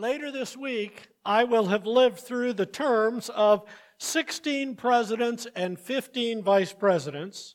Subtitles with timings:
[0.00, 3.68] Later this week, I will have lived through the terms of
[3.98, 7.54] 16 presidents and 15 vice presidents,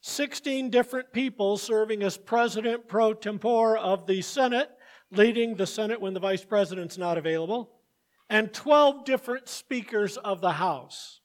[0.00, 4.70] 16 different people serving as president pro tempore of the Senate,
[5.10, 7.70] leading the Senate when the vice president's not available,
[8.30, 11.20] and 12 different speakers of the House.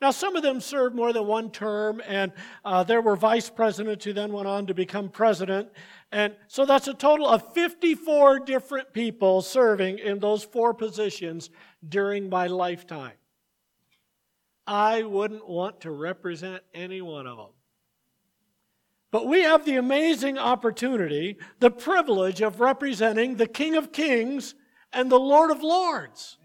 [0.00, 2.32] Now, some of them served more than one term, and
[2.64, 5.70] uh, there were vice presidents who then went on to become president.
[6.12, 11.50] And so that's a total of 54 different people serving in those four positions
[11.86, 13.14] during my lifetime.
[14.68, 17.50] I wouldn't want to represent any one of them.
[19.10, 24.54] But we have the amazing opportunity, the privilege of representing the King of Kings
[24.92, 26.36] and the Lord of Lords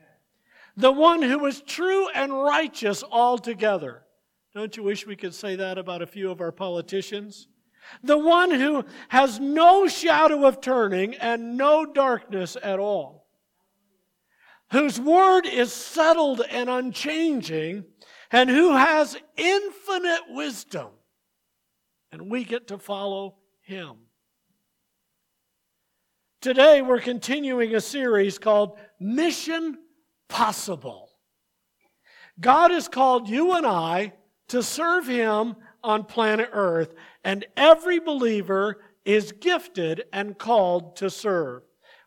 [0.75, 4.03] the one who is true and righteous altogether.
[4.53, 7.47] Don't you wish we could say that about a few of our politicians?
[8.03, 13.27] The one who has no shadow of turning and no darkness at all.
[14.71, 17.85] Whose word is settled and unchanging,
[18.31, 20.87] and who has infinite wisdom.
[22.11, 23.97] And we get to follow him.
[26.41, 29.77] Today, we're continuing a series called Mission
[30.33, 31.11] possible.
[32.39, 34.13] God has called you and I
[34.47, 41.61] to serve Him on planet Earth, and every believer is gifted and called to serve.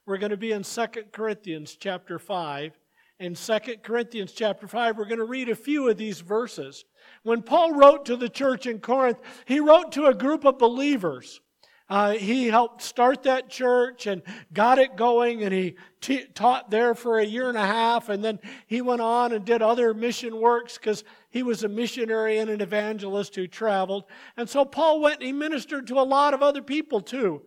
[0.06, 2.72] We're going to be in 2 Corinthians chapter 5.
[3.20, 6.84] In 2 Corinthians chapter 5, we're going to read a few of these verses.
[7.22, 11.40] When Paul wrote to the church in Corinth, he wrote to a group of believers.
[11.88, 16.94] Uh, he helped start that church and got it going, and he t- taught there
[16.96, 18.08] for a year and a half.
[18.08, 22.38] And then he went on and did other mission works because he was a missionary
[22.38, 24.04] and an evangelist who traveled.
[24.36, 27.42] And so Paul went and he ministered to a lot of other people too.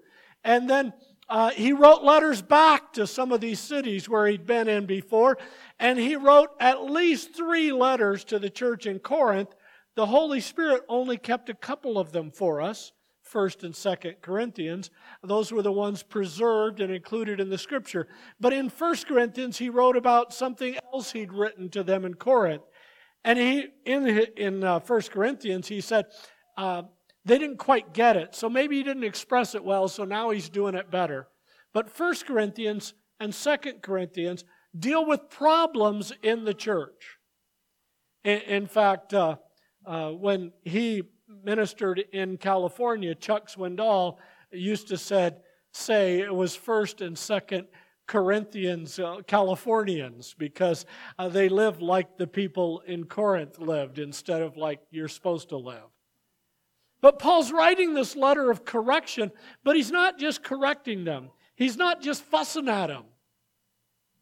[0.46, 0.94] And then
[1.28, 5.38] uh, he wrote letters back to some of these cities where he'd been in before.
[5.80, 9.54] And he wrote at least three letters to the church in Corinth.
[9.96, 12.94] The Holy Spirit only kept a couple of them for us.
[13.32, 14.90] 1st and 2nd Corinthians.
[15.24, 18.08] Those were the ones preserved and included in the scripture.
[18.40, 22.64] But in 1st Corinthians, he wrote about something else he'd written to them in Corinth.
[23.24, 24.08] And he, in,
[24.38, 26.06] in uh, 1 Corinthians, he said,
[26.58, 26.84] uh,
[27.26, 28.34] they didn't quite get it.
[28.34, 31.28] So maybe he didn't express it well, so now he's doing it better.
[31.74, 34.44] But 1 Corinthians and 2 Corinthians
[34.78, 37.18] deal with problems in the church.
[38.24, 39.36] In, in fact, uh,
[39.86, 41.04] uh when he
[41.44, 44.18] ministered in California, Chuck Swindoll
[44.52, 45.42] used to said,
[45.72, 47.68] say it was first and second
[48.08, 50.86] Corinthians, uh, Californians, because
[51.20, 55.58] uh, they lived like the people in Corinth lived instead of like you're supposed to
[55.58, 55.84] live.
[57.02, 59.32] But Paul's writing this letter of correction,
[59.64, 61.30] but he's not just correcting them.
[61.56, 63.04] He's not just fussing at them.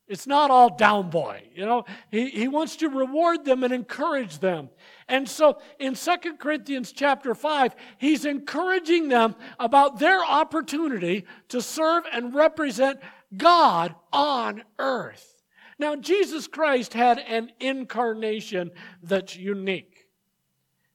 [0.08, 1.44] It's not all down boy.
[1.54, 4.70] You know, he, he wants to reward them and encourage them.
[5.10, 12.06] And so in Second Corinthians chapter 5, he's encouraging them about their opportunity to serve
[12.12, 13.00] and represent
[13.36, 15.44] God on earth.
[15.78, 18.72] Now, Jesus Christ had an incarnation
[19.04, 20.08] that's unique.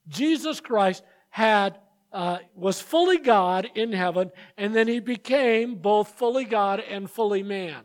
[0.09, 1.79] Jesus Christ had
[2.13, 7.43] uh, was fully God in heaven, and then he became both fully God and fully
[7.43, 7.85] man.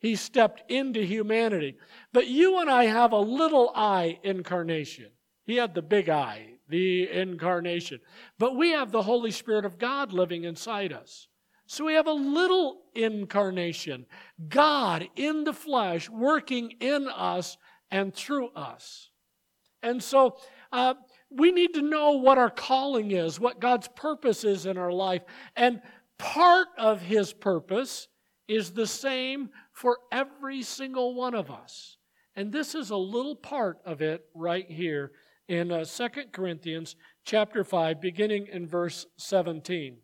[0.00, 1.76] He stepped into humanity.
[2.12, 5.10] But you and I have a little I incarnation.
[5.44, 8.00] He had the big I, the incarnation.
[8.38, 11.26] But we have the Holy Spirit of God living inside us.
[11.66, 14.06] So we have a little incarnation,
[14.48, 17.58] God in the flesh working in us
[17.90, 19.10] and through us.
[19.82, 20.38] And so
[20.72, 20.94] uh,
[21.30, 25.22] we need to know what our calling is, what God's purpose is in our life.
[25.56, 25.82] And
[26.18, 28.08] part of His purpose
[28.48, 31.98] is the same for every single one of us.
[32.34, 35.12] And this is a little part of it right here
[35.48, 39.98] in uh, 2 Corinthians chapter 5 beginning in verse 17.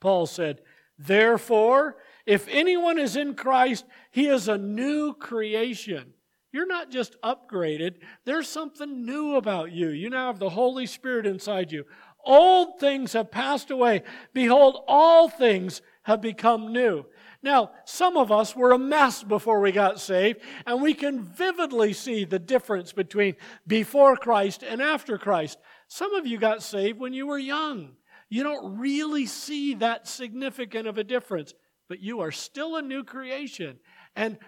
[0.00, 0.60] Paul said,
[0.98, 1.96] "Therefore,
[2.26, 6.12] if anyone is in Christ, he is a new creation."
[6.50, 9.88] You're not just upgraded, there's something new about you.
[9.90, 11.84] You now have the Holy Spirit inside you.
[12.24, 14.02] Old things have passed away.
[14.32, 17.04] Behold, all things have become new.
[17.42, 21.92] Now, some of us were a mess before we got saved, and we can vividly
[21.92, 23.36] see the difference between
[23.66, 25.58] before Christ and after Christ.
[25.86, 27.92] Some of you got saved when you were young.
[28.28, 31.54] You don't really see that significant of a difference,
[31.88, 33.78] but you are still a new creation.
[34.16, 34.38] And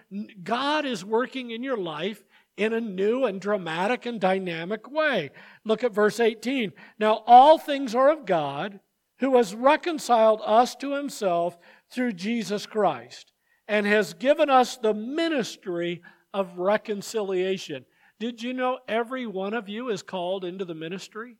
[0.42, 2.22] God is working in your life
[2.56, 5.30] in a new and dramatic and dynamic way.
[5.64, 6.72] Look at verse 18.
[6.98, 8.80] Now, all things are of God,
[9.20, 11.56] who has reconciled us to himself
[11.92, 13.32] through Jesus Christ
[13.68, 16.02] and has given us the ministry
[16.32, 17.84] of reconciliation.
[18.18, 21.36] Did you know every one of you is called into the ministry?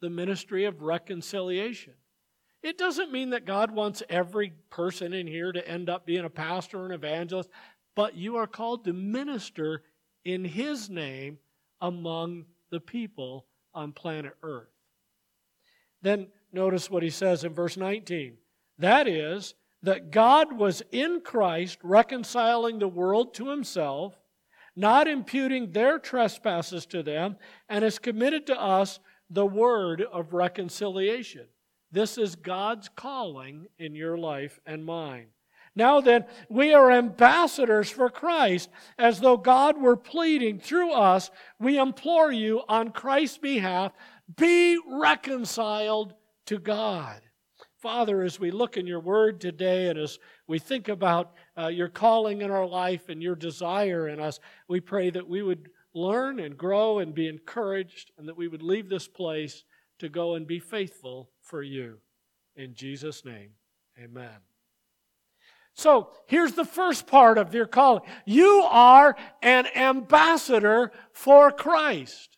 [0.00, 1.94] The ministry of reconciliation.
[2.62, 6.30] It doesn't mean that God wants every person in here to end up being a
[6.30, 7.48] pastor or an evangelist,
[7.94, 9.84] but you are called to minister
[10.24, 11.38] in His name
[11.80, 14.68] among the people on planet Earth.
[16.02, 18.36] Then notice what he says in verse 19.
[18.78, 24.18] That is, that God was in Christ reconciling the world to himself,
[24.74, 27.36] not imputing their trespasses to them,
[27.68, 28.98] and has committed to us
[29.30, 31.46] the word of reconciliation.
[31.90, 35.28] This is God's calling in your life and mine.
[35.74, 41.30] Now then, we are ambassadors for Christ, as though God were pleading through us.
[41.60, 43.92] We implore you on Christ's behalf,
[44.36, 46.14] be reconciled
[46.46, 47.20] to God.
[47.86, 50.18] Father, as we look in your word today and as
[50.48, 54.80] we think about uh, your calling in our life and your desire in us, we
[54.80, 58.88] pray that we would learn and grow and be encouraged and that we would leave
[58.88, 59.62] this place
[60.00, 61.98] to go and be faithful for you.
[62.56, 63.50] In Jesus' name,
[63.96, 64.40] amen.
[65.72, 68.02] So here's the first part of your calling.
[68.24, 72.36] You are an ambassador for Christ.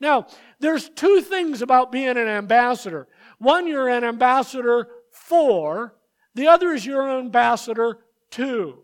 [0.00, 0.26] Now,
[0.58, 3.08] there's two things about being an ambassador.
[3.44, 5.94] One, you're an ambassador for,
[6.34, 7.98] the other is you're an ambassador
[8.30, 8.78] to.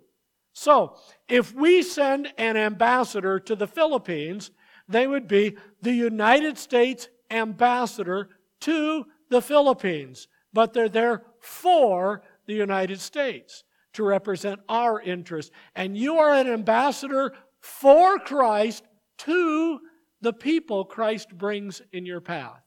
[0.53, 0.97] So,
[1.29, 4.51] if we send an ambassador to the Philippines,
[4.87, 8.29] they would be the United States ambassador
[8.61, 13.65] to the Philippines, but they're there for the United States
[13.95, 15.51] to represent our interests.
[15.75, 18.85] And you are an ambassador for Christ
[19.19, 19.81] to
[20.21, 22.61] the people Christ brings in your path.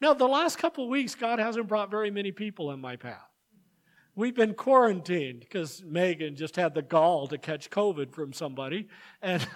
[0.00, 3.28] Now, the last couple of weeks, God hasn't brought very many people in my path.
[4.14, 8.88] We've been quarantined because Megan just had the gall to catch COVID from somebody.
[9.22, 9.46] And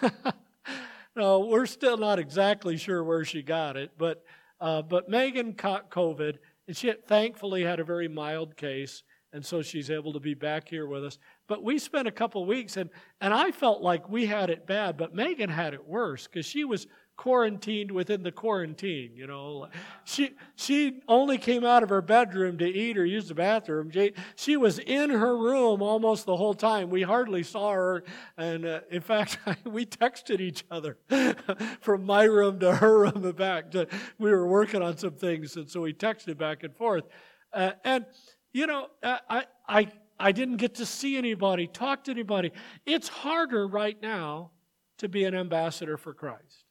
[1.17, 4.25] no, we're still not exactly sure where she got it, but,
[4.61, 9.03] uh, but Megan caught COVID, and she thankfully had a very mild case
[9.33, 11.19] and so she's able to be back here with us.
[11.49, 12.91] But we spent a couple of weeks, and,
[13.21, 16.65] and I felt like we had it bad, but Megan had it worse because she
[16.65, 16.87] was
[17.23, 19.69] quarantined within the quarantine, you know.
[20.03, 23.93] She, she only came out of her bedroom to eat or use the bathroom.
[23.93, 26.91] She, she was in her room almost the whole time.
[26.91, 28.03] We hardly saw her.
[28.37, 30.99] And uh, in fact, we texted each other
[31.81, 33.73] from my room to her room and back.
[34.19, 37.05] We were working on some things, and so we texted back and forth.
[37.53, 38.05] Uh, and
[38.53, 39.87] you know, I, I,
[40.19, 42.51] I didn't get to see anybody, talk to anybody.
[42.85, 44.51] It's harder right now
[44.99, 46.65] to be an ambassador for Christ.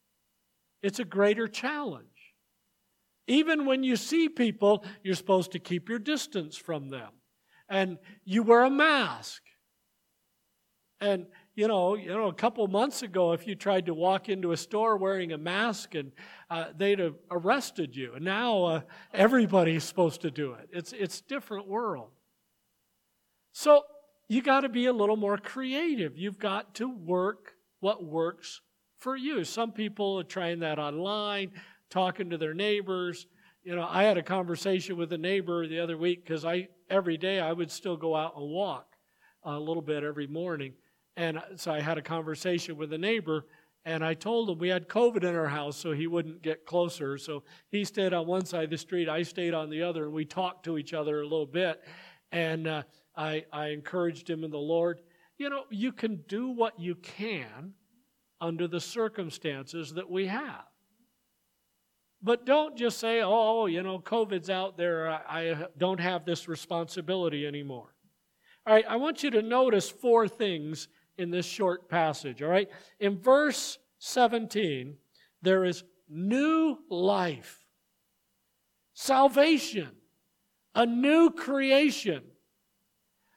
[0.81, 2.07] It's a greater challenge.
[3.28, 7.10] Even when you see people, you're supposed to keep your distance from them.
[7.69, 9.42] And you wear a mask.
[11.00, 14.51] And you know, you know, a couple months ago, if you tried to walk into
[14.51, 16.12] a store wearing a mask, and
[16.50, 18.13] uh, they'd have arrested you.
[18.16, 18.81] And now uh,
[19.13, 20.69] everybody's supposed to do it.
[20.72, 22.12] It's it's different world.
[23.51, 23.83] So
[24.30, 26.18] you got to be a little more creative.
[26.18, 28.62] You've got to work what works
[29.01, 29.44] for you.
[29.44, 31.51] Some people are trying that online,
[31.89, 33.25] talking to their neighbors.
[33.63, 37.18] You know, I had a conversation with a neighbor the other week because I every
[37.18, 38.95] day I would still go out and walk
[39.44, 40.73] a little bit every morning.
[41.18, 43.45] And so I had a conversation with a neighbor,
[43.85, 47.18] and I told him we had COVID in our house, so he wouldn't get closer.
[47.18, 50.14] So he stayed on one side of the street, I stayed on the other, and
[50.14, 51.81] we talked to each other a little bit.
[52.31, 52.83] And uh,
[53.16, 55.02] I, I encouraged him in the Lord.
[55.37, 57.73] You know, you can do what you can
[58.42, 60.66] under the circumstances that we have.
[62.24, 65.10] But don't just say, oh, you know, COVID's out there.
[65.10, 67.95] I, I don't have this responsibility anymore.
[68.68, 72.69] All right, I want you to notice four things in this short passage, all right?
[73.00, 74.95] In verse 17,
[75.42, 77.66] there is new life,
[78.94, 79.90] salvation,
[80.76, 82.24] a new creation.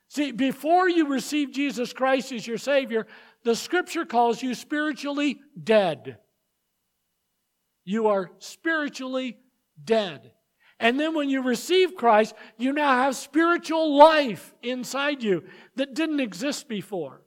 [0.09, 3.07] See, before you receive Jesus Christ as your Savior,
[3.45, 6.19] the Scripture calls you spiritually dead.
[7.85, 9.37] You are spiritually
[9.83, 10.33] dead.
[10.81, 15.45] And then when you receive Christ, you now have spiritual life inside you
[15.77, 17.23] that didn't exist before.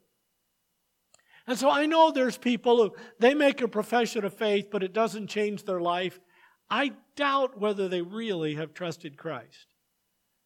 [1.45, 4.93] And so I know there's people who they make a profession of faith, but it
[4.93, 6.19] doesn't change their life.
[6.69, 9.67] I doubt whether they really have trusted Christ.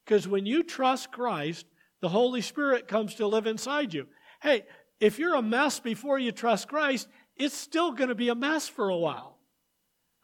[0.04, 1.66] Because when you trust Christ,
[2.00, 4.06] the Holy Spirit comes to live inside you.
[4.40, 4.62] Hey,
[5.02, 8.68] if you're a mess before you trust Christ, it's still going to be a mess
[8.68, 9.36] for a while.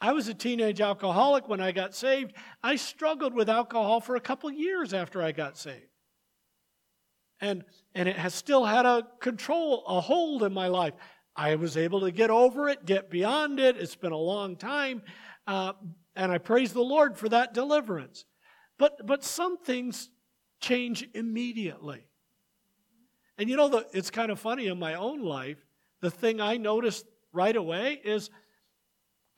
[0.01, 2.33] I was a teenage alcoholic when I got saved.
[2.63, 5.91] I struggled with alcohol for a couple years after I got saved.
[7.41, 7.65] And,
[7.97, 10.95] and it has still had a control, a hold in my life.
[11.35, 13.77] I was able to get over it, get beyond it.
[13.77, 15.03] It's been a long time.
[15.49, 15.73] Uh,
[16.15, 18.25] and I praise the Lord for that deliverance.
[18.79, 20.09] But, but some things
[20.61, 22.08] change immediately.
[23.39, 25.65] And you know, the, it's kind of funny in my own life.
[26.01, 28.31] The thing I noticed right away is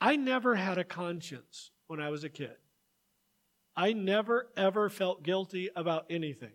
[0.00, 2.56] I never had a conscience when I was a kid.
[3.76, 6.52] I never, ever felt guilty about anything.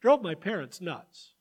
[0.00, 1.32] Drove my parents nuts.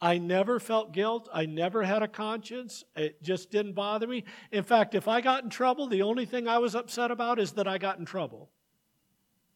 [0.00, 1.28] I never felt guilt.
[1.32, 2.84] I never had a conscience.
[2.94, 4.24] It just didn't bother me.
[4.52, 7.52] In fact, if I got in trouble, the only thing I was upset about is
[7.52, 8.50] that I got in trouble.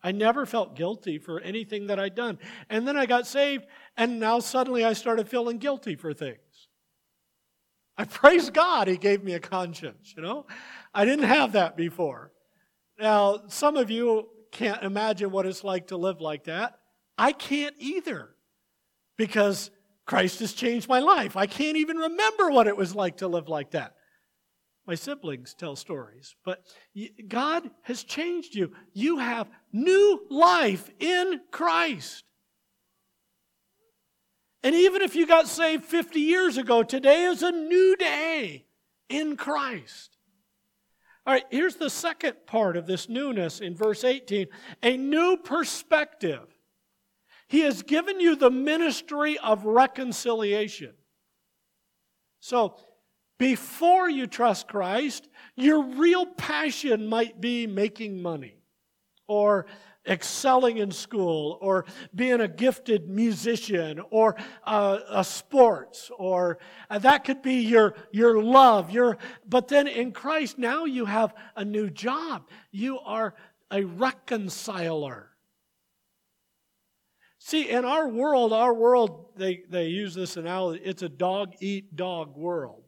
[0.02, 2.38] I never felt guilty for anything that I'd done.
[2.70, 6.68] And then I got saved, and now suddenly I started feeling guilty for things.
[7.96, 10.46] I praise God He gave me a conscience, you know?
[10.94, 12.32] I didn't have that before.
[12.98, 16.78] Now, some of you can't imagine what it's like to live like that.
[17.16, 18.30] I can't either
[19.16, 19.70] because
[20.06, 21.36] Christ has changed my life.
[21.36, 23.94] I can't even remember what it was like to live like that.
[24.88, 26.64] My siblings tell stories, but
[27.28, 28.72] God has changed you.
[28.94, 32.24] You have new life in Christ.
[34.62, 38.64] And even if you got saved 50 years ago, today is a new day
[39.10, 40.16] in Christ.
[41.26, 44.46] All right, here's the second part of this newness in verse 18
[44.82, 46.48] a new perspective.
[47.46, 50.94] He has given you the ministry of reconciliation.
[52.40, 52.76] So,
[53.38, 58.56] before you trust Christ, your real passion might be making money
[59.26, 59.66] or
[60.06, 67.24] excelling in school or being a gifted musician or uh, a sports or uh, that
[67.24, 71.90] could be your your love your but then in Christ now you have a new
[71.90, 73.34] job you are
[73.70, 75.28] a reconciler
[77.40, 81.96] See, in our world, our world, they, they use this analogy, it's a dog eat
[81.96, 82.82] dog world.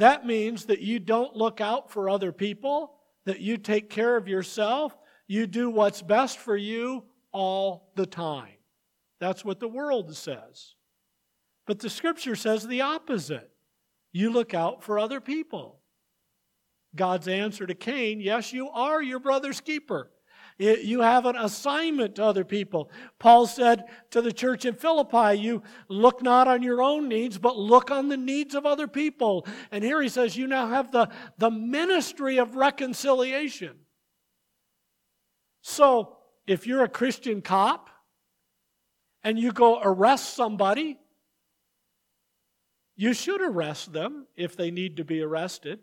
[0.00, 2.94] That means that you don't look out for other people,
[3.26, 8.54] that you take care of yourself, you do what's best for you all the time.
[9.20, 10.74] That's what the world says.
[11.66, 13.50] But the scripture says the opposite.
[14.10, 15.80] You look out for other people.
[16.96, 20.10] God's answer to Cain yes, you are your brother's keeper.
[20.60, 22.90] You have an assignment to other people.
[23.18, 27.56] Paul said to the church in Philippi, You look not on your own needs, but
[27.56, 29.46] look on the needs of other people.
[29.70, 33.78] And here he says, You now have the, the ministry of reconciliation.
[35.62, 37.88] So, if you're a Christian cop
[39.24, 40.98] and you go arrest somebody,
[42.96, 45.78] you should arrest them if they need to be arrested,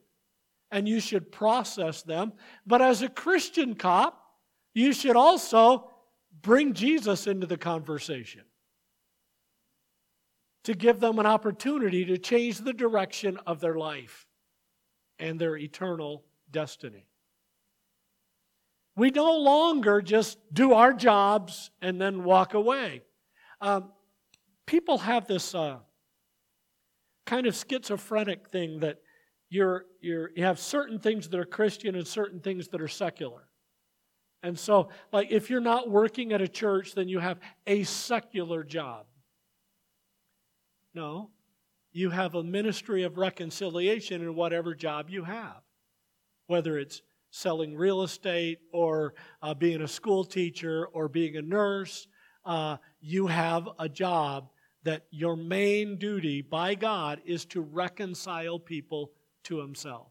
[0.69, 2.33] and you should process them.
[2.67, 4.26] But as a Christian cop,
[4.77, 5.89] you should also
[6.41, 8.43] bring Jesus into the conversation
[10.65, 14.27] to give them an opportunity to change the direction of their life
[15.17, 17.07] and their eternal destiny.
[18.95, 23.01] We no longer just do our jobs and then walk away.
[23.61, 23.91] Um,
[24.67, 25.77] people have this uh,
[27.25, 28.99] kind of schizophrenic thing that
[29.49, 33.46] you're, you're, you have certain things that are Christian and certain things that are secular.
[34.43, 38.63] And so, like, if you're not working at a church, then you have a secular
[38.63, 39.05] job.
[40.93, 41.31] No,
[41.91, 45.61] you have a ministry of reconciliation in whatever job you have,
[46.45, 47.01] whether it's
[47.31, 52.07] selling real estate or uh, being a school teacher or being a nurse.
[52.45, 54.49] Uh, you have a job
[54.83, 59.11] that your main duty by God is to reconcile people
[59.43, 60.07] to Himself.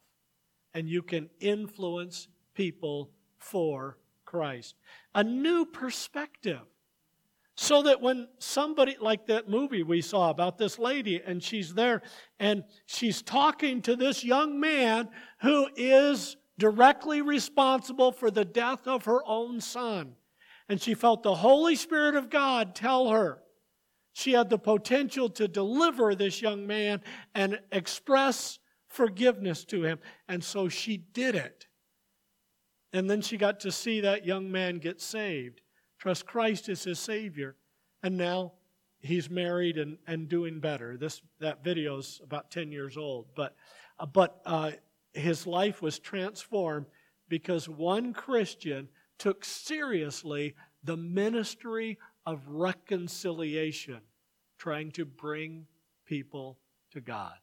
[0.74, 3.96] And you can influence people for
[4.36, 4.74] Christ.
[5.14, 6.60] A new perspective.
[7.58, 12.02] So that when somebody, like that movie we saw about this lady, and she's there
[12.38, 15.08] and she's talking to this young man
[15.40, 20.16] who is directly responsible for the death of her own son.
[20.68, 23.38] And she felt the Holy Spirit of God tell her
[24.12, 27.00] she had the potential to deliver this young man
[27.34, 29.98] and express forgiveness to him.
[30.28, 31.65] And so she did it.
[32.96, 35.60] And then she got to see that young man get saved,
[35.98, 37.56] trust Christ as his Savior.
[38.02, 38.52] And now
[39.00, 40.96] he's married and, and doing better.
[40.96, 43.26] This, that video's about 10 years old.
[43.34, 43.54] But,
[43.98, 44.72] uh, but uh,
[45.12, 46.86] his life was transformed
[47.28, 48.88] because one Christian
[49.18, 54.00] took seriously the ministry of reconciliation,
[54.58, 55.66] trying to bring
[56.06, 56.58] people
[56.92, 57.34] to God.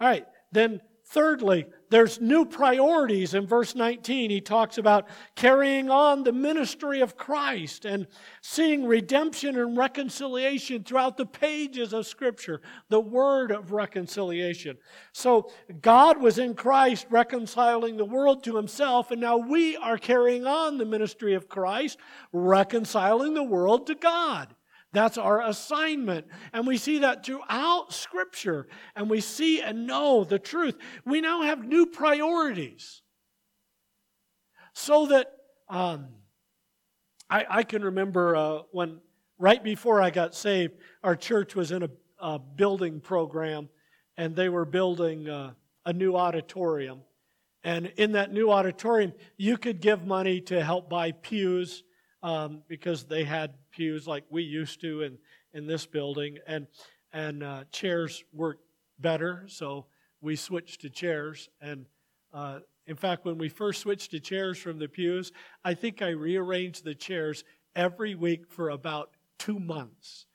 [0.00, 0.80] All right, then
[1.10, 3.34] thirdly, there's new priorities.
[3.34, 8.06] In verse 19, he talks about carrying on the ministry of Christ and
[8.42, 14.78] seeing redemption and reconciliation throughout the pages of Scripture, the word of reconciliation.
[15.12, 15.50] So
[15.82, 20.78] God was in Christ reconciling the world to himself, and now we are carrying on
[20.78, 21.98] the ministry of Christ,
[22.32, 24.54] reconciling the world to God.
[24.92, 26.26] That's our assignment.
[26.52, 28.66] And we see that throughout Scripture.
[28.96, 30.76] And we see and know the truth.
[31.04, 33.02] We now have new priorities.
[34.72, 35.32] So that
[35.68, 36.08] um,
[37.28, 38.98] I, I, can remember uh, when,
[39.38, 43.68] right before I got saved, our church was in a, a building program,
[44.16, 45.52] and they were building uh,
[45.86, 47.02] a new auditorium.
[47.62, 51.84] And in that new auditorium, you could give money to help buy pews
[52.22, 55.16] um, because they had pews like we used to in,
[55.54, 56.66] in this building, and,
[57.14, 58.62] and uh, chairs worked
[58.98, 59.86] better, so
[60.20, 61.48] we switched to chairs.
[61.62, 61.86] And
[62.34, 65.32] uh, in fact, when we first switched to chairs from the pews,
[65.64, 67.42] I think I rearranged the chairs
[67.74, 70.26] every week for about two months.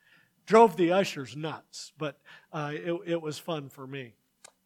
[0.48, 2.20] Drove the ushers nuts, but
[2.52, 4.16] uh, it, it, was fun for me.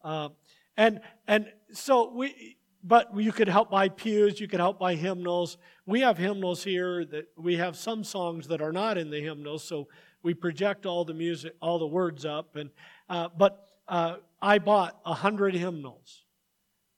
[0.06, 0.30] Uh,
[0.78, 5.58] and and so we but you could help buy pews, you could help buy hymnals.
[5.86, 9.64] We have hymnals here that we have some songs that are not in the hymnals,
[9.64, 9.88] so
[10.24, 12.56] we project all the music, all the words up.
[12.56, 12.70] And
[13.10, 16.26] uh, but uh, I bought a hundred hymnals,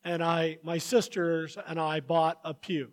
[0.04, 2.92] and I, my sisters and I bought a pew,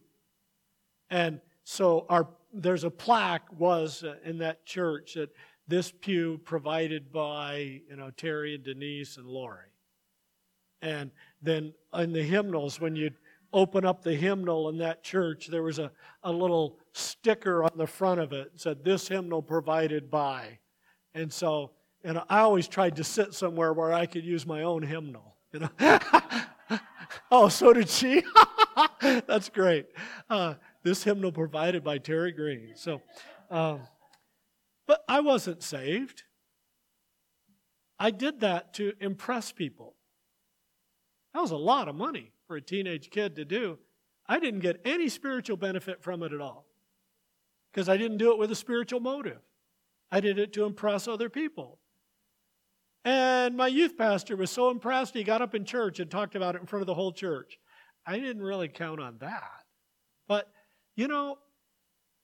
[1.10, 5.30] and so our there's a plaque was uh, in that church that
[5.66, 9.68] this pew provided by you know Terry and Denise and Lori,
[10.80, 11.10] and
[11.42, 13.16] then in the hymnals, when you'd
[13.52, 15.90] open up the hymnal in that church, there was a,
[16.22, 20.58] a little sticker on the front of it said, This hymnal provided by.
[21.14, 21.72] And so,
[22.04, 25.36] and I always tried to sit somewhere where I could use my own hymnal.
[25.52, 25.98] You know?
[27.30, 28.22] oh, so did she?
[29.00, 29.86] That's great.
[30.28, 32.72] Uh, this hymnal provided by Terry Green.
[32.74, 33.00] So,
[33.50, 33.80] um,
[34.86, 36.22] but I wasn't saved.
[37.98, 39.94] I did that to impress people.
[41.34, 43.78] That was a lot of money for a teenage kid to do.
[44.26, 46.66] I didn't get any spiritual benefit from it at all
[47.72, 49.40] because I didn't do it with a spiritual motive.
[50.10, 51.78] I did it to impress other people.
[53.04, 56.54] And my youth pastor was so impressed, he got up in church and talked about
[56.54, 57.58] it in front of the whole church.
[58.06, 59.64] I didn't really count on that.
[60.26, 60.50] But,
[60.96, 61.38] you know,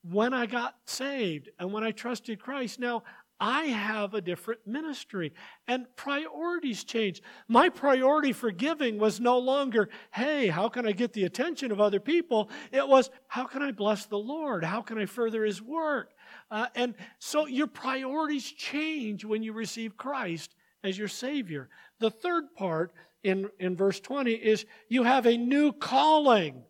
[0.03, 3.03] when I got saved and when I trusted Christ, now
[3.39, 5.33] I have a different ministry.
[5.67, 7.21] And priorities change.
[7.47, 11.81] My priority for giving was no longer, hey, how can I get the attention of
[11.81, 12.49] other people?
[12.71, 14.63] It was, how can I bless the Lord?
[14.63, 16.11] How can I further His work?
[16.49, 21.69] Uh, and so your priorities change when you receive Christ as your Savior.
[21.99, 22.93] The third part
[23.23, 26.63] in, in verse 20 is you have a new calling.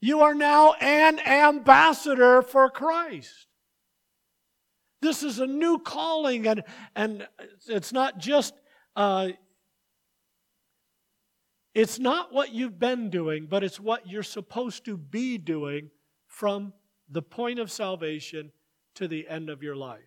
[0.00, 3.46] You are now an ambassador for Christ.
[5.02, 6.62] This is a new calling, and,
[6.94, 7.26] and
[7.68, 8.54] it's not just,
[8.94, 9.30] uh,
[11.74, 15.90] it's not what you've been doing, but it's what you're supposed to be doing
[16.28, 16.72] from
[17.10, 18.52] the point of salvation
[18.94, 20.00] to the end of your life.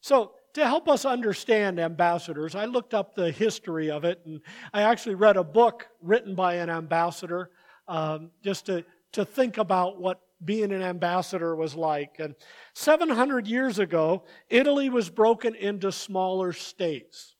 [0.00, 4.40] So, to help us understand ambassadors, I looked up the history of it, and
[4.72, 7.50] I actually read a book written by an ambassador
[7.88, 12.16] um, just to, to think about what being an ambassador was like.
[12.18, 12.34] And
[12.74, 17.36] 700 years ago, Italy was broken into smaller states.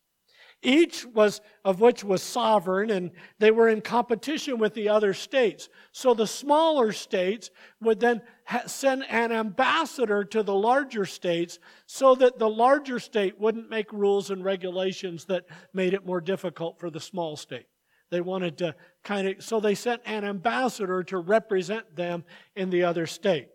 [0.63, 5.69] Each was of which was sovereign and they were in competition with the other states.
[5.91, 7.49] So the smaller states
[7.81, 13.39] would then ha- send an ambassador to the larger states so that the larger state
[13.39, 17.65] wouldn't make rules and regulations that made it more difficult for the small state.
[18.11, 22.23] They wanted to kind of, so they sent an ambassador to represent them
[22.55, 23.47] in the other state.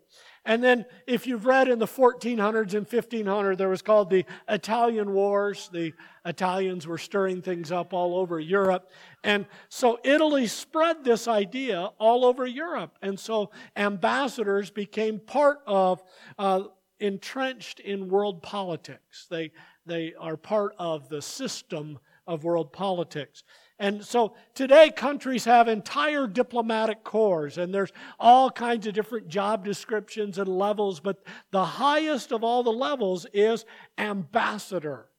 [0.47, 5.11] And then, if you've read in the 1400s and 1500s, there was called the Italian
[5.11, 5.69] Wars.
[5.73, 5.93] The
[6.23, 8.89] Italians were stirring things up all over Europe.
[9.25, 12.97] And so Italy spread this idea all over Europe.
[13.01, 16.01] And so ambassadors became part of,
[16.39, 16.63] uh,
[17.01, 19.27] entrenched in world politics.
[19.29, 19.51] They,
[19.85, 23.43] they are part of the system of world politics.
[23.79, 29.63] And so today, countries have entire diplomatic corps, and there's all kinds of different job
[29.63, 33.65] descriptions and levels, but the highest of all the levels is
[33.99, 35.09] ambassador.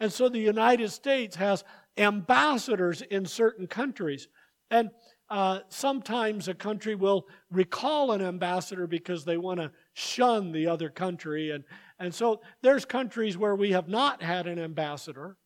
[0.00, 1.62] And so the United States has
[1.96, 4.26] ambassadors in certain countries.
[4.70, 4.90] And
[5.28, 10.88] uh, sometimes a country will recall an ambassador because they want to shun the other
[10.88, 11.50] country.
[11.50, 11.62] And,
[12.00, 15.36] and so there's countries where we have not had an ambassador,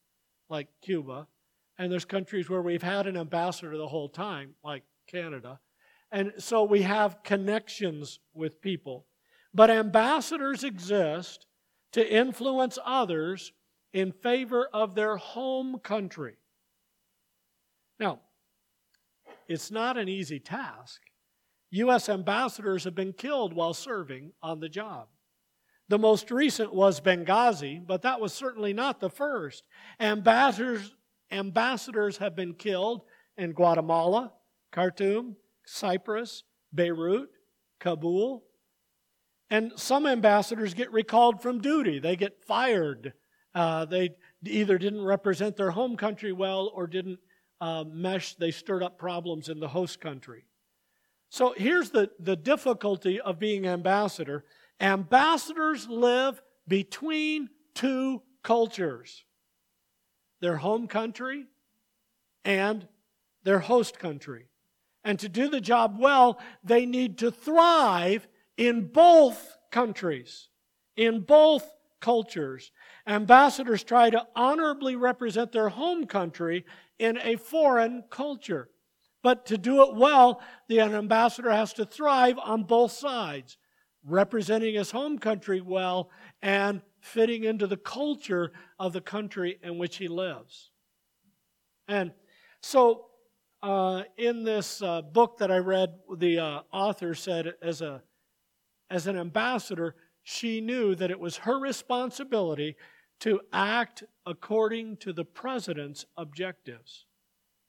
[0.49, 1.27] like Cuba.
[1.79, 5.59] And there's countries where we've had an ambassador the whole time, like Canada.
[6.13, 9.07] And so we have connections with people.
[9.53, 11.47] But ambassadors exist
[11.93, 13.53] to influence others
[13.93, 16.35] in favor of their home country.
[17.99, 18.21] Now,
[19.49, 21.01] it's not an easy task.
[21.71, 22.09] U.S.
[22.09, 25.09] ambassadors have been killed while serving on the job.
[25.89, 29.65] The most recent was Benghazi, but that was certainly not the first.
[30.01, 30.95] Ambassadors,
[31.35, 33.03] ambassadors have been killed
[33.37, 34.33] in Guatemala,
[34.73, 37.29] Khartoum, Cyprus, Beirut,
[37.81, 38.45] Kabul.
[39.51, 41.99] And some ambassadors get recalled from duty.
[41.99, 43.13] They get fired.
[43.55, 44.11] Uh, they
[44.45, 47.19] either didn't represent their home country well or didn't
[47.61, 48.35] uh, mesh.
[48.35, 50.45] They stirred up problems in the host country.
[51.29, 54.45] So here's the, the difficulty of being ambassador
[54.81, 59.25] ambassadors live between two cultures
[60.45, 61.47] their home country
[62.45, 62.87] and
[63.45, 64.47] their host country.
[65.03, 68.29] And to do the job well, they need to thrive
[68.59, 70.49] in both countries,
[70.97, 71.67] in both
[71.99, 72.73] cultures.
[73.07, 76.67] Ambassadors try to honorably represent their home country
[76.99, 78.69] in a foreign culture.
[79.23, 83.57] But to do it well, the ambassador has to thrive on both sides,
[84.07, 86.11] representing his home country well
[86.43, 90.71] and fitting into the culture of the country in which he lives.
[91.89, 92.13] And
[92.61, 93.07] so,
[93.63, 98.03] uh, in this uh, book that I read, the uh, author said, as, a,
[98.91, 102.77] as an ambassador, she knew that it was her responsibility
[103.21, 107.07] to act according to the president's objectives.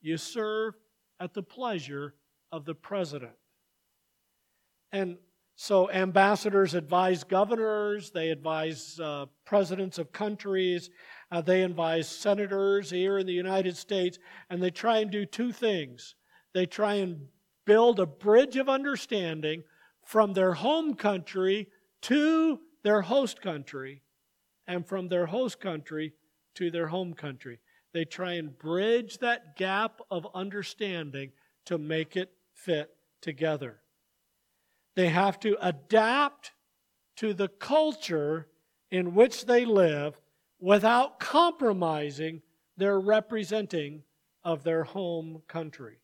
[0.02, 0.76] You serve
[1.20, 2.16] at the pleasure
[2.52, 3.36] of the president.
[4.92, 5.18] And
[5.56, 10.90] so ambassadors advise governors, they advise uh, presidents of countries,
[11.32, 15.52] uh, they advise senators here in the United States, and they try and do two
[15.54, 16.16] things.
[16.54, 17.28] They try and
[17.66, 19.64] build a bridge of understanding
[20.04, 21.70] from their home country
[22.02, 24.02] to their host country,
[24.68, 26.14] and from their host country
[26.56, 27.60] to their home country.
[27.94, 31.32] They try and bridge that gap of understanding
[31.66, 33.80] to make it fit together.
[34.96, 36.52] They have to adapt
[37.18, 38.48] to the culture
[38.92, 40.20] in which they live
[40.60, 42.42] without compromising
[42.78, 44.04] their representing
[44.44, 45.98] of their home country.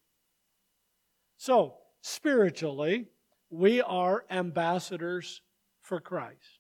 [1.38, 3.08] So, spiritually,
[3.50, 5.42] we are ambassadors
[5.82, 6.60] for Christ.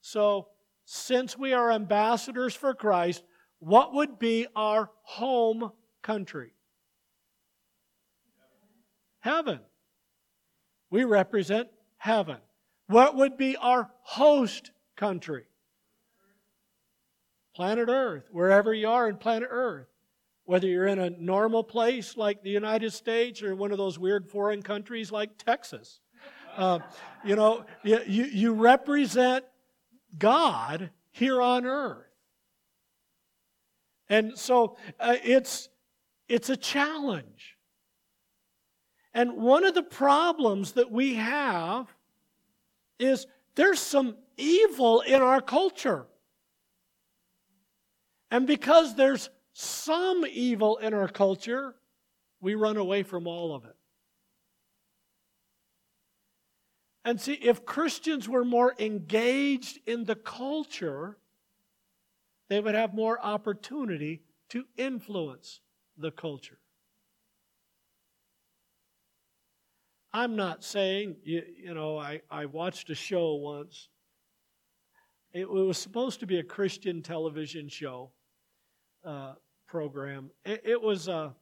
[0.00, 0.48] So,
[0.84, 3.24] since we are ambassadors for Christ,
[3.58, 5.72] what would be our home
[6.02, 6.52] country?
[9.20, 9.60] Heaven.
[10.90, 11.68] We represent
[11.98, 12.38] heaven.
[12.86, 15.44] What would be our host country?
[17.54, 19.86] Planet Earth, wherever you are in planet Earth.
[20.44, 24.28] Whether you're in a normal place like the United States or one of those weird
[24.28, 26.00] foreign countries like Texas.
[26.56, 26.78] Uh,
[27.24, 29.44] you know, you, you represent
[30.18, 32.04] God here on earth.
[34.08, 35.68] And so uh, it's,
[36.28, 37.55] it's a challenge.
[39.16, 41.86] And one of the problems that we have
[42.98, 46.04] is there's some evil in our culture.
[48.30, 51.76] And because there's some evil in our culture,
[52.42, 53.74] we run away from all of it.
[57.02, 61.16] And see, if Christians were more engaged in the culture,
[62.50, 65.60] they would have more opportunity to influence
[65.96, 66.58] the culture.
[70.16, 73.90] I'm not saying, you, you know, I, I watched a show once.
[75.34, 78.12] It was supposed to be a Christian television show
[79.04, 79.34] uh,
[79.66, 80.30] program.
[80.42, 81.32] It, it was uh,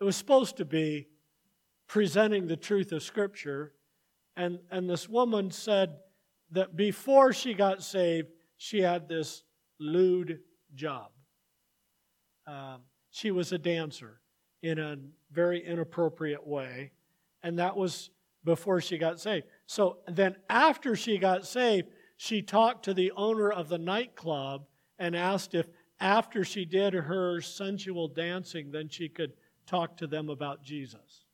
[0.00, 1.06] it was supposed to be
[1.86, 3.72] presenting the truth of Scripture,
[4.36, 5.90] and and this woman said
[6.50, 9.44] that before she got saved, she had this
[9.78, 10.40] lewd
[10.74, 11.12] job.
[12.48, 12.80] Um,
[13.12, 14.20] she was a dancer
[14.60, 14.96] in a
[15.32, 16.92] very inappropriate way,
[17.42, 18.10] and that was
[18.44, 19.46] before she got saved.
[19.66, 24.66] So then, after she got saved, she talked to the owner of the nightclub
[24.98, 25.66] and asked if,
[26.00, 29.32] after she did her sensual dancing, then she could
[29.66, 31.24] talk to them about Jesus.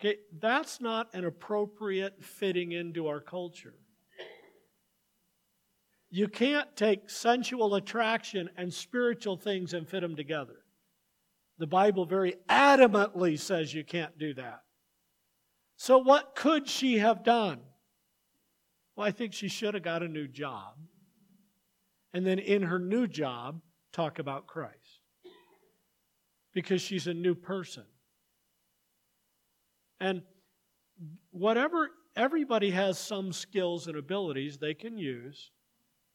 [0.00, 3.74] Okay, that's not an appropriate fitting into our culture.
[6.10, 10.61] You can't take sensual attraction and spiritual things and fit them together.
[11.62, 14.62] The Bible very adamantly says you can't do that.
[15.76, 17.60] So, what could she have done?
[18.96, 20.74] Well, I think she should have got a new job.
[22.12, 23.60] And then in her new job,
[23.92, 25.02] talk about Christ
[26.52, 27.84] because she's a new person.
[30.00, 30.22] And
[31.30, 35.52] whatever, everybody has some skills and abilities they can use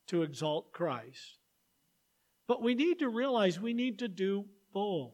[0.07, 1.38] to exalt Christ.
[2.49, 5.13] But we need to realize we need to do both.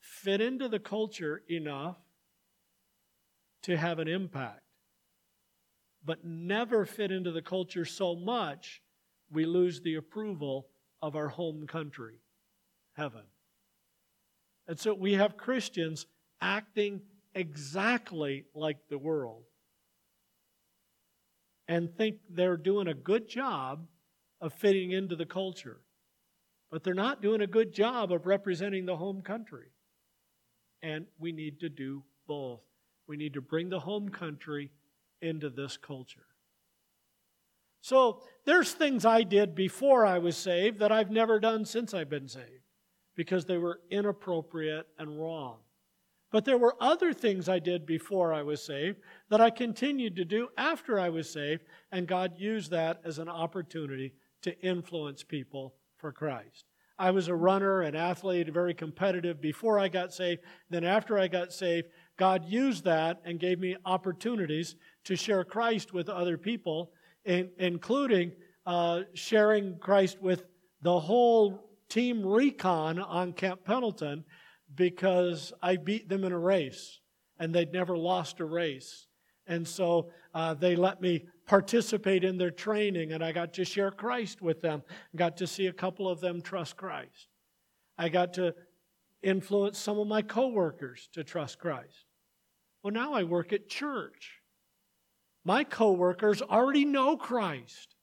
[0.00, 1.96] Fit into the culture enough
[3.62, 4.62] to have an impact,
[6.04, 8.82] but never fit into the culture so much
[9.30, 10.66] we lose the approval
[11.02, 12.20] of our home country,
[12.94, 13.22] heaven.
[14.66, 16.06] And so we have Christians
[16.40, 17.02] acting
[17.34, 19.44] exactly like the world
[21.68, 23.86] and think they're doing a good job
[24.40, 25.80] of fitting into the culture.
[26.70, 29.68] But they're not doing a good job of representing the home country.
[30.82, 32.60] And we need to do both.
[33.06, 34.70] We need to bring the home country
[35.20, 36.26] into this culture.
[37.80, 42.10] So there's things I did before I was saved that I've never done since I've
[42.10, 42.64] been saved
[43.16, 45.58] because they were inappropriate and wrong.
[46.30, 48.98] But there were other things I did before I was saved
[49.30, 53.28] that I continued to do after I was saved, and God used that as an
[53.28, 56.66] opportunity to influence people for Christ.
[57.00, 60.42] I was a runner, an athlete, very competitive before I got saved.
[60.68, 65.94] Then, after I got saved, God used that and gave me opportunities to share Christ
[65.94, 66.92] with other people,
[67.24, 68.32] in, including
[68.66, 70.44] uh, sharing Christ with
[70.82, 74.22] the whole team recon on Camp Pendleton
[74.74, 77.00] because I beat them in a race
[77.38, 79.06] and they'd never lost a race.
[79.46, 83.90] And so uh, they let me participate in their training, and I got to share
[83.90, 84.84] Christ with them.
[85.16, 87.26] Got to see a couple of them trust Christ.
[87.98, 88.54] I got to
[89.20, 92.04] influence some of my coworkers to trust Christ.
[92.84, 94.38] Well, now I work at church.
[95.44, 97.96] My coworkers already know Christ.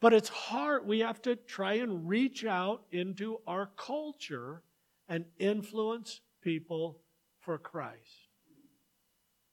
[0.00, 0.86] But it's hard.
[0.86, 4.62] We have to try and reach out into our culture
[5.08, 7.00] and influence people
[7.40, 8.28] for Christ.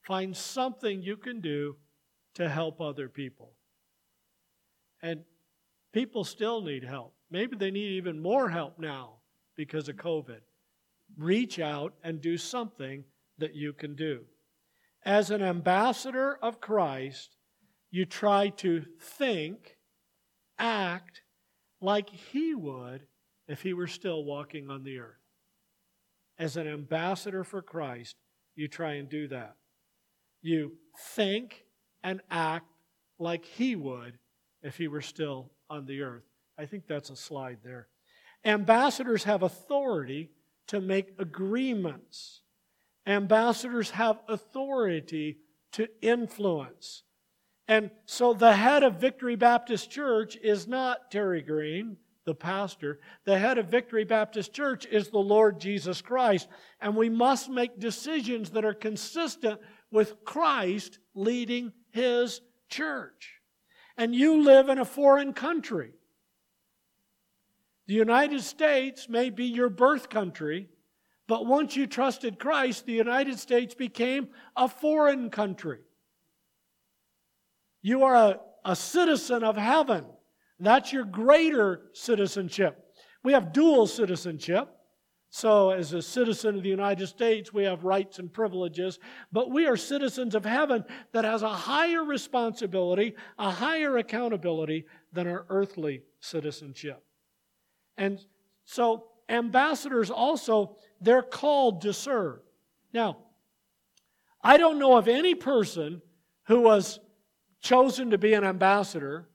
[0.03, 1.77] Find something you can do
[2.35, 3.53] to help other people.
[5.01, 5.21] And
[5.91, 7.13] people still need help.
[7.29, 9.15] Maybe they need even more help now
[9.55, 10.39] because of COVID.
[11.17, 13.03] Reach out and do something
[13.37, 14.21] that you can do.
[15.03, 17.35] As an ambassador of Christ,
[17.89, 19.77] you try to think,
[20.57, 21.21] act
[21.81, 23.07] like he would
[23.47, 25.17] if he were still walking on the earth.
[26.37, 28.15] As an ambassador for Christ,
[28.55, 29.55] you try and do that.
[30.41, 30.73] You
[31.15, 31.65] think
[32.03, 32.67] and act
[33.19, 34.17] like he would
[34.61, 36.23] if he were still on the earth.
[36.57, 37.87] I think that's a slide there.
[38.43, 40.31] Ambassadors have authority
[40.67, 42.41] to make agreements.
[43.05, 45.37] Ambassadors have authority
[45.73, 47.03] to influence.
[47.67, 52.99] And so the head of Victory Baptist Church is not Terry Green, the pastor.
[53.25, 56.47] The head of Victory Baptist Church is the Lord Jesus Christ.
[56.81, 59.59] And we must make decisions that are consistent
[59.91, 63.41] with Christ leading his church.
[63.97, 65.91] And you live in a foreign country.
[67.87, 70.69] The United States may be your birth country,
[71.27, 75.79] but once you trusted Christ, the United States became a foreign country.
[77.81, 80.05] You are a, a citizen of heaven.
[80.59, 82.77] That's your greater citizenship.
[83.23, 84.69] We have dual citizenship.
[85.33, 88.99] So, as a citizen of the United States, we have rights and privileges,
[89.31, 95.27] but we are citizens of heaven that has a higher responsibility, a higher accountability than
[95.27, 97.01] our earthly citizenship.
[97.97, 98.19] And
[98.65, 102.41] so, ambassadors also, they're called to serve.
[102.93, 103.19] Now,
[104.43, 106.01] I don't know of any person
[106.47, 106.99] who was
[107.61, 109.29] chosen to be an ambassador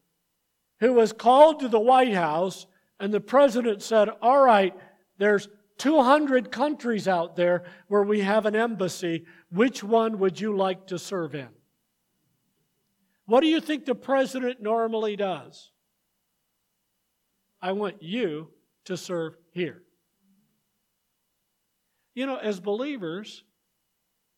[0.80, 2.66] who was called to the White House
[3.00, 4.74] and the president said, All right,
[5.16, 9.24] there's 200 countries out there where we have an embassy.
[9.50, 11.48] Which one would you like to serve in?
[13.26, 15.70] What do you think the president normally does?
[17.60, 18.48] I want you
[18.84, 19.82] to serve here.
[22.14, 23.44] You know, as believers,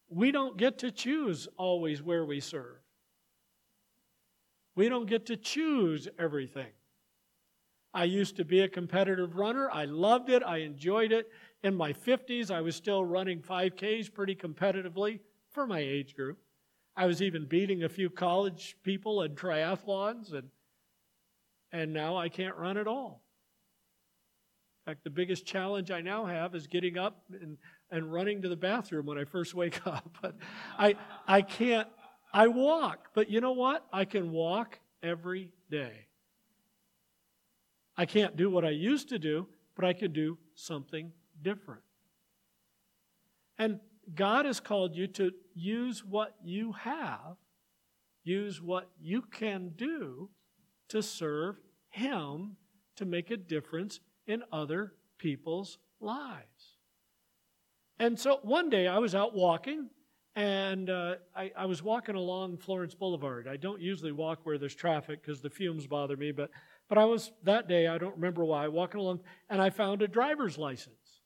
[0.08, 2.78] we don't get to choose always where we serve.
[4.74, 6.70] We don't get to choose everything.
[7.94, 9.70] I used to be a competitive runner.
[9.70, 10.42] I loved it.
[10.42, 11.30] I enjoyed it.
[11.62, 15.20] In my 50s, I was still running 5Ks pretty competitively
[15.50, 16.38] for my age group.
[16.96, 20.48] I was even beating a few college people in triathlons, and,
[21.72, 23.22] and now I can't run at all.
[24.86, 27.56] In fact, the biggest challenge I now have is getting up and,
[27.90, 30.18] and running to the bathroom when I first wake up.
[30.20, 30.36] But
[30.78, 30.96] I,
[31.26, 31.88] I can't,
[32.32, 33.10] I walk.
[33.14, 33.86] But you know what?
[33.92, 36.07] I can walk every day.
[37.98, 41.10] I can't do what I used to do, but I can do something
[41.42, 41.82] different.
[43.58, 43.80] And
[44.14, 47.36] God has called you to use what you have,
[48.22, 50.30] use what you can do
[50.88, 51.58] to serve
[51.90, 52.56] Him
[52.96, 56.76] to make a difference in other people's lives.
[57.98, 59.90] And so one day I was out walking,
[60.36, 63.48] and uh, I, I, was walking along Florence Boulevard.
[63.48, 66.50] I don't usually walk where there's traffic because the fumes bother me, but,
[66.88, 70.08] but I was that day, I don't remember why, walking along, and I found a
[70.08, 71.20] driver's license.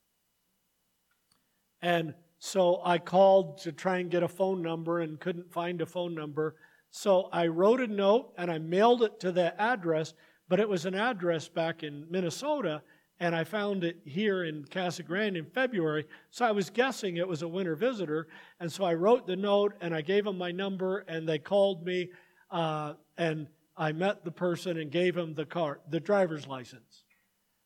[1.81, 5.87] And so I called to try and get a phone number and couldn't find a
[5.87, 6.57] phone number.
[6.90, 10.14] So I wrote a note and I mailed it to the address,
[10.48, 12.83] but it was an address back in Minnesota,
[13.20, 16.05] and I found it here in Casa Grande in February.
[16.31, 18.27] So I was guessing it was a winter visitor,
[18.59, 21.87] and so I wrote the note and I gave them my number, and they called
[21.87, 22.11] me,
[22.51, 27.04] uh, and I met the person and gave him the car, the driver's license.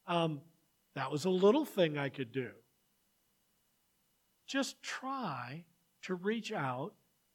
[0.06, 0.40] Um,
[0.94, 2.50] that was a little thing I could do.
[4.46, 5.64] Just try
[6.02, 6.94] to reach out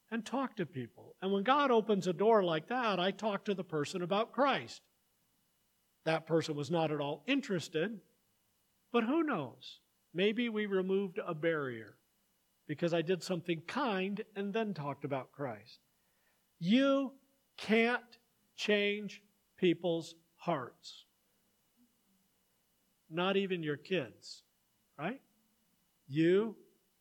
[0.10, 1.15] and talk to people.
[1.21, 4.81] And when God opens a door like that, I talk to the person about Christ.
[6.05, 7.99] That person was not at all interested,
[8.91, 9.79] but who knows?
[10.13, 11.97] Maybe we removed a barrier
[12.67, 15.79] because I did something kind and then talked about Christ.
[16.60, 17.13] You
[17.57, 18.01] can't
[18.62, 19.24] change
[19.58, 21.06] people's hearts,
[23.10, 24.43] not even your kids,
[25.00, 25.19] right?
[26.08, 26.56] You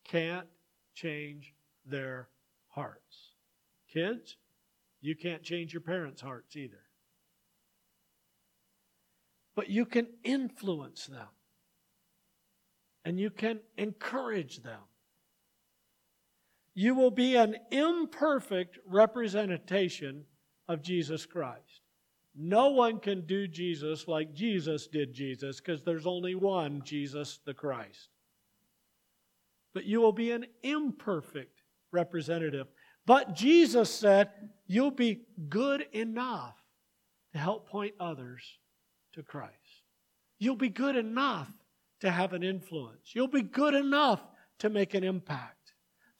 [0.05, 0.47] can't
[0.95, 2.29] change their
[2.69, 3.35] hearts.
[3.93, 4.39] Kids,
[5.03, 6.81] you can't change your parents' hearts either.
[9.55, 11.29] But you can influence them
[13.05, 14.81] and you can encourage them.
[16.73, 20.25] You will be an imperfect representation
[20.71, 21.81] of Jesus Christ.
[22.37, 27.53] No one can do Jesus like Jesus did Jesus because there's only one Jesus the
[27.53, 28.09] Christ.
[29.75, 32.69] But you will be an imperfect representative.
[33.05, 34.31] But Jesus said,
[34.69, 36.55] You'll be good enough
[37.33, 38.43] to help point others
[39.15, 39.55] to Christ.
[40.39, 41.51] You'll be good enough
[42.01, 43.11] to have an influence.
[43.13, 44.21] You'll be good enough
[44.61, 45.60] to make an impact.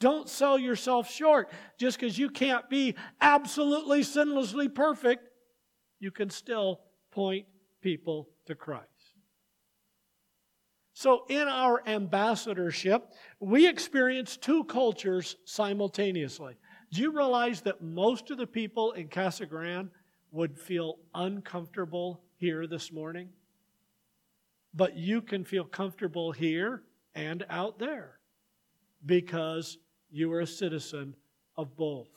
[0.01, 5.29] Don't sell yourself short just because you can't be absolutely sinlessly perfect.
[6.01, 7.47] You can still point
[7.83, 8.87] people to Christ.
[10.95, 13.09] So, in our ambassadorship,
[13.41, 16.57] we experience two cultures simultaneously.
[16.93, 19.91] Do you realize that most of the people in Casa Grande
[20.33, 23.29] would feel uncomfortable here this morning?
[24.75, 26.83] But you can feel comfortable here
[27.15, 28.19] and out there
[29.07, 29.79] because
[30.11, 31.15] you are a citizen
[31.57, 32.09] of both.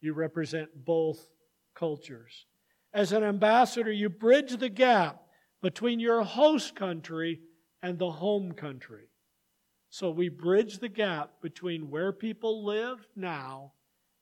[0.00, 1.30] You represent both
[1.74, 2.46] cultures.
[2.92, 5.22] As an ambassador, you bridge the gap
[5.62, 7.40] between your host country
[7.82, 9.08] and the home country.
[9.90, 13.72] So we bridge the gap between where people live now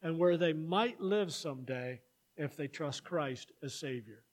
[0.03, 2.01] and where they might live someday
[2.37, 4.25] if they trust Christ as Savior.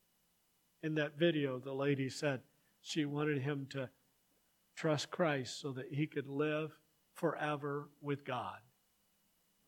[0.83, 2.41] In that video, the lady said
[2.81, 3.89] she wanted him to
[4.75, 6.71] trust Christ so that he could live
[7.19, 8.59] forever with God.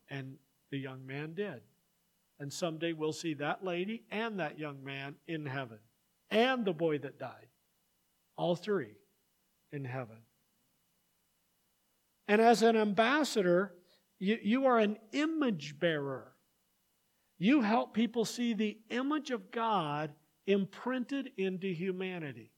[0.08, 0.36] And
[0.70, 1.60] the young man did.
[2.40, 5.78] And someday we'll see that lady and that young man in heaven,
[6.30, 7.46] and the boy that died.
[8.36, 8.96] All three
[9.70, 10.16] in heaven.
[12.26, 13.74] And as an ambassador,
[14.18, 16.32] you, you are an image bearer.
[17.38, 20.12] You help people see the image of God
[20.46, 22.50] imprinted into humanity.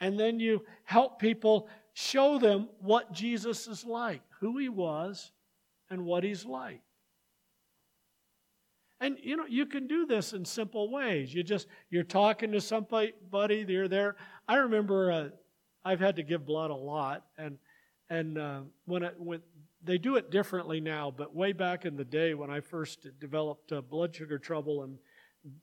[0.00, 5.32] And then you help people show them what Jesus is like, who he was,
[5.88, 6.82] and what he's like.
[9.00, 11.32] And you know, you can do this in simple ways.
[11.32, 14.16] You just you're talking to somebody, they're there.
[14.48, 15.28] I remember uh,
[15.84, 17.58] I've had to give blood a lot, and
[18.10, 19.40] and uh, when I, when
[19.82, 23.72] they do it differently now, but way back in the day when I first developed
[23.72, 24.98] uh, blood sugar trouble and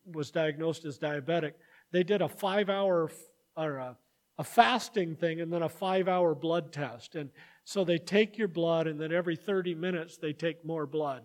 [0.05, 1.53] was diagnosed as diabetic,
[1.91, 3.09] they did a five-hour
[3.57, 3.97] or a,
[4.41, 7.29] a fasting thing and then a five-hour blood test, and
[7.63, 11.21] so they take your blood, and then every 30 minutes they take more blood,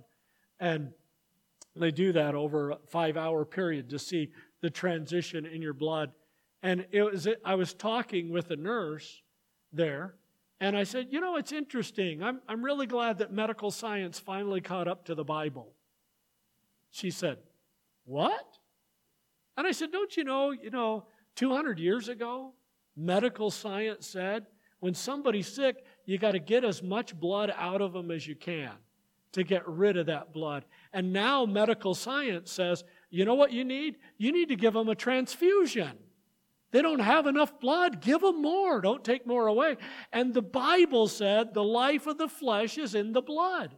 [0.60, 0.90] and
[1.74, 4.28] they do that over a five hour period to see
[4.60, 6.12] the transition in your blood.
[6.62, 9.22] And it was, I was talking with a nurse
[9.72, 10.16] there,
[10.60, 12.22] and I said, You know, it's interesting.
[12.22, 15.72] I'm, I'm really glad that medical science finally caught up to the Bible.
[16.90, 17.38] She said,
[18.04, 18.58] What?
[19.56, 21.06] And I said, Don't you know, you know,
[21.36, 22.52] 200 years ago,
[22.96, 24.46] medical science said
[24.80, 28.34] when somebody's sick, you got to get as much blood out of them as you
[28.34, 28.72] can
[29.32, 30.64] to get rid of that blood.
[30.92, 33.96] And now medical science says You know what you need?
[34.18, 35.92] You need to give them a transfusion.
[36.72, 38.00] They don't have enough blood.
[38.00, 38.80] Give them more.
[38.80, 39.76] Don't take more away.
[40.12, 43.74] And the Bible said the life of the flesh is in the blood.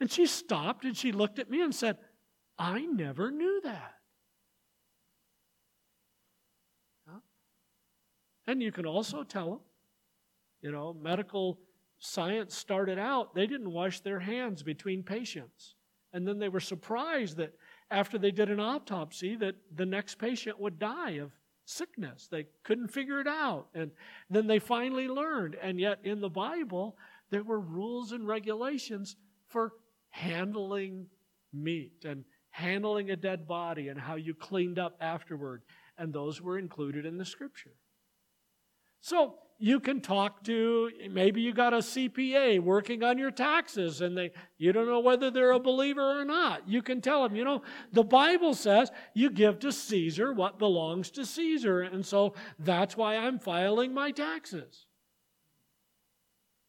[0.00, 1.96] And she stopped and she looked at me and said,
[2.58, 3.94] I never knew that.
[8.48, 9.60] And you can also tell them,
[10.62, 11.58] you know, medical
[11.98, 15.74] science started out, they didn't wash their hands between patients.
[16.14, 17.52] And then they were surprised that
[17.90, 21.30] after they did an autopsy that the next patient would die of
[21.66, 22.26] sickness.
[22.30, 23.66] They couldn't figure it out.
[23.74, 23.90] And
[24.30, 25.56] then they finally learned.
[25.60, 26.96] And yet in the Bible,
[27.28, 29.16] there were rules and regulations
[29.48, 29.74] for
[30.08, 31.06] handling
[31.52, 35.60] meat and handling a dead body and how you cleaned up afterward.
[35.98, 37.74] And those were included in the scripture.
[39.00, 44.16] So you can talk to maybe you got a CPA working on your taxes and
[44.16, 46.68] they you don't know whether they're a believer or not.
[46.68, 51.10] You can tell them, you know, the Bible says you give to Caesar what belongs
[51.12, 54.86] to Caesar and so that's why I'm filing my taxes.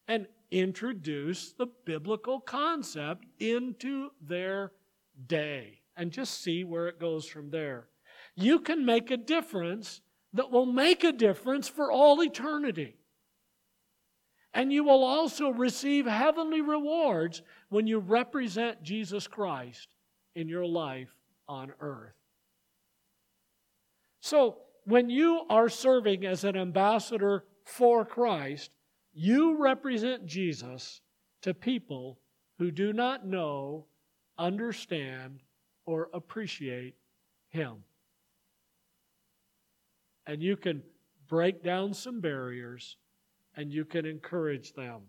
[0.07, 4.71] And introduce the biblical concept into their
[5.27, 7.87] day and just see where it goes from there.
[8.35, 10.01] You can make a difference
[10.33, 12.95] that will make a difference for all eternity.
[14.53, 19.87] And you will also receive heavenly rewards when you represent Jesus Christ
[20.35, 21.09] in your life
[21.47, 22.13] on earth.
[24.21, 28.71] So, when you are serving as an ambassador for Christ,
[29.13, 31.01] you represent Jesus
[31.41, 32.19] to people
[32.57, 33.85] who do not know,
[34.37, 35.41] understand,
[35.85, 36.95] or appreciate
[37.49, 37.83] Him
[40.29, 40.83] and you can
[41.27, 42.97] break down some barriers
[43.57, 45.01] and you can encourage them.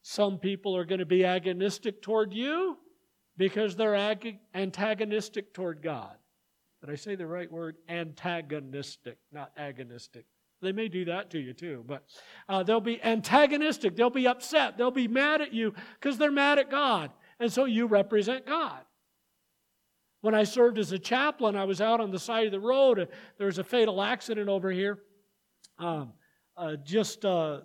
[0.00, 2.78] Some people are going to be agonistic toward you
[3.36, 6.16] because they're ag- antagonistic toward God.
[6.80, 7.76] Did I say the right word?
[7.90, 10.24] Antagonistic, not agonistic.
[10.62, 12.04] They may do that to you too, but
[12.48, 13.94] uh, they'll be antagonistic.
[13.94, 14.78] They'll be upset.
[14.78, 17.10] They'll be mad at you because they're mad at God.
[17.38, 18.80] And so you represent God.
[20.22, 23.08] When I served as a chaplain, I was out on the side of the road.
[23.38, 25.00] There was a fatal accident over here,
[25.80, 26.12] um,
[26.56, 27.62] uh, just uh,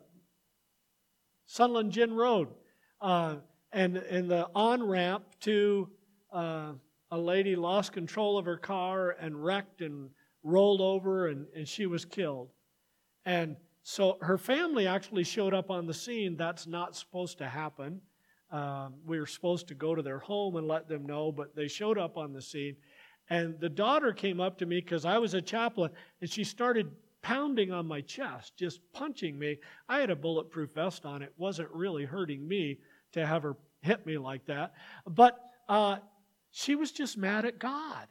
[1.46, 2.50] Sunland Gin Road.
[3.00, 3.36] Uh,
[3.72, 5.88] and, and the on ramp to
[6.34, 6.72] uh,
[7.12, 10.10] a lady lost control of her car and wrecked and
[10.42, 12.50] rolled over, and, and she was killed.
[13.24, 16.36] And so her family actually showed up on the scene.
[16.36, 18.02] That's not supposed to happen.
[18.52, 21.68] Um, we were supposed to go to their home and let them know, but they
[21.68, 22.76] showed up on the scene.
[23.30, 25.92] And the daughter came up to me because I was a chaplain,
[26.22, 26.90] and she started
[27.22, 29.58] pounding on my chest, just punching me.
[29.90, 31.22] I had a bulletproof vest on.
[31.22, 32.80] It wasn't really hurting me
[33.12, 34.74] to have her hit me like that.
[35.06, 35.38] But
[35.68, 35.98] uh,
[36.52, 38.08] she was just mad at God.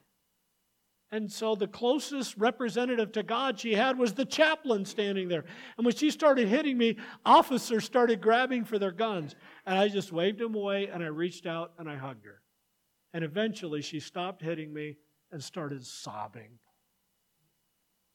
[1.11, 5.45] And so the closest representative to God she had was the chaplain standing there.
[5.77, 9.35] And when she started hitting me, officers started grabbing for their guns.
[9.65, 12.41] And I just waved them away and I reached out and I hugged her.
[13.13, 14.97] And eventually she stopped hitting me
[15.31, 16.59] and started sobbing.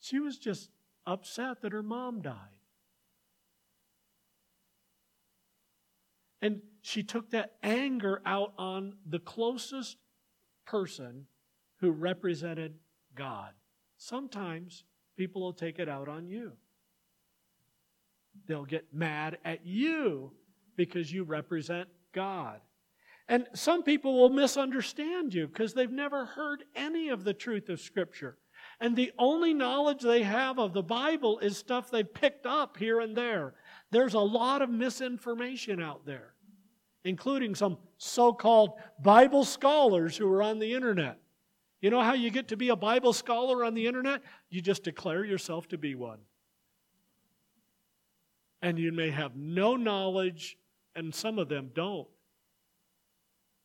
[0.00, 0.68] She was just
[1.06, 2.34] upset that her mom died.
[6.42, 9.96] And she took that anger out on the closest
[10.66, 11.26] person
[11.82, 12.72] who represented
[13.16, 13.50] God.
[13.98, 14.84] Sometimes
[15.18, 16.52] people will take it out on you.
[18.46, 20.32] They'll get mad at you
[20.76, 22.60] because you represent God.
[23.28, 27.80] And some people will misunderstand you because they've never heard any of the truth of
[27.80, 28.38] Scripture.
[28.80, 33.00] And the only knowledge they have of the Bible is stuff they've picked up here
[33.00, 33.54] and there.
[33.90, 36.34] There's a lot of misinformation out there,
[37.04, 41.18] including some so called Bible scholars who are on the internet.
[41.82, 44.22] You know how you get to be a Bible scholar on the internet?
[44.48, 46.20] You just declare yourself to be one.
[48.62, 50.56] And you may have no knowledge,
[50.94, 52.06] and some of them don't.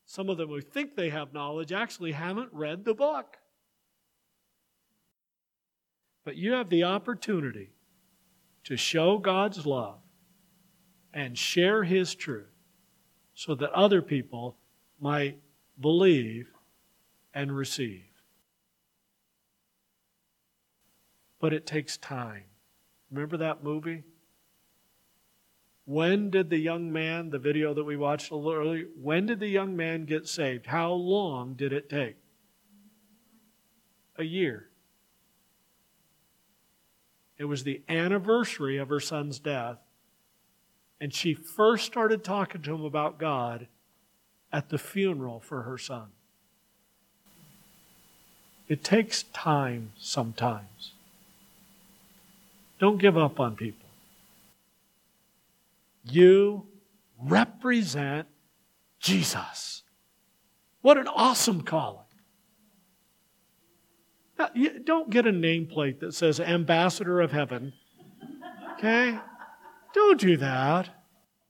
[0.07, 3.38] Some of them who think they have knowledge actually haven't read the book.
[6.26, 7.70] But you have the opportunity
[8.63, 9.99] to show God's love
[11.13, 12.47] and share His truth
[13.36, 14.57] so that other people
[14.99, 15.39] might
[15.80, 16.47] believe
[17.36, 18.07] and receive.
[21.40, 22.44] But it takes time.
[23.12, 24.04] Remember that movie?
[25.86, 29.40] When did the young man, the video that we watched a little earlier, when did
[29.40, 30.66] the young man get saved?
[30.66, 32.18] How long did it take?
[34.18, 34.68] A year.
[37.38, 39.78] It was the anniversary of her son's death.
[41.00, 43.68] And she first started talking to him about God
[44.52, 46.08] at the funeral for her son.
[48.68, 50.94] It takes time sometimes.
[52.80, 53.88] Don't give up on people.
[56.04, 56.68] You
[57.22, 58.28] represent
[59.00, 59.84] Jesus.
[60.82, 62.06] What an awesome calling.
[64.38, 67.74] Now, you don't get a nameplate that says Ambassador of Heaven.
[68.74, 69.18] Okay?
[69.94, 70.90] Don't do that.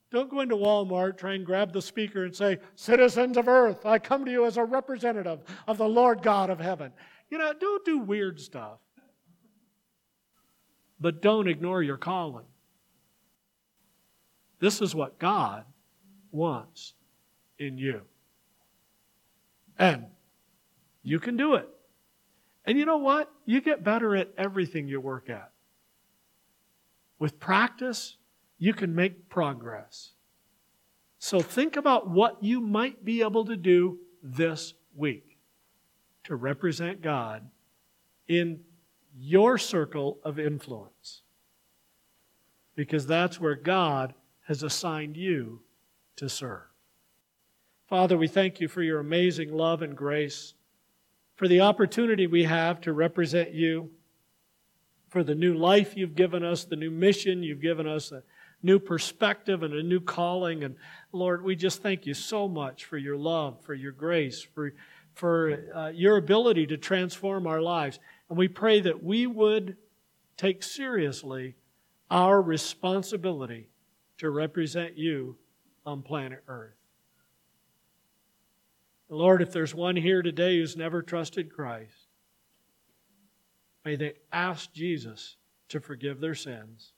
[0.10, 4.00] Don't go into Walmart, try and grab the speaker and say, Citizens of earth, I
[4.00, 6.94] come to you as a representative of the Lord God of heaven.
[7.30, 8.80] You know, don't do weird stuff.
[11.00, 12.45] But don't ignore your calling.
[14.60, 15.66] This is what God
[16.32, 16.93] wants
[17.60, 18.02] in you.
[19.78, 20.06] And
[21.04, 21.70] you can do it.
[22.66, 23.32] And you know what?
[23.45, 25.52] You get better at everything you work at.
[27.20, 28.18] With practice,
[28.58, 30.12] you can make progress.
[31.20, 35.38] So think about what you might be able to do this week
[36.26, 37.50] to represent God
[38.28, 38.60] in
[39.20, 41.22] your circle of influence.
[42.76, 44.13] Because that's where God
[44.47, 45.61] has assigned you
[46.18, 46.61] to serve.
[47.88, 50.53] Father, we thank you for your amazing love and grace,
[51.36, 53.89] for the opportunity we have to represent you,
[55.09, 58.24] for the new life you've given us, the new mission you've given us, a
[58.61, 60.63] new perspective and a new calling.
[60.63, 60.76] And
[61.11, 64.74] Lord, we just thank you so much for your love, for your grace, for,
[65.13, 67.99] for uh, your ability to transform our lives.
[68.30, 69.78] And we pray that we would
[70.36, 71.56] take seriously
[72.10, 73.70] our responsibility
[74.18, 75.38] to represent you
[75.86, 76.74] on planet Earth.
[79.10, 82.08] Lord, if there's one here today who's never trusted Christ,
[83.86, 85.38] may they ask Jesus
[85.70, 86.92] to forgive their sins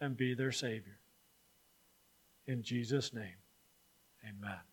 [0.00, 0.98] and be their Savior.
[2.46, 3.36] In Jesus' name,
[4.24, 4.67] amen.